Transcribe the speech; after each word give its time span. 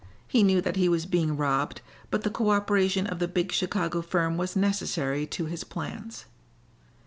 He 0.27 0.41
knew 0.41 0.61
that 0.61 0.77
he 0.77 0.89
was 0.89 1.05
being 1.05 1.37
robbed, 1.37 1.81
but 2.09 2.23
the 2.23 2.31
co 2.31 2.49
operation 2.49 3.05
of 3.05 3.19
the 3.19 3.27
big 3.27 3.51
Chicago 3.51 4.01
firm 4.01 4.35
was 4.35 4.55
necessary 4.55 5.27
to 5.27 5.45
his 5.45 5.63
plans. 5.63 6.25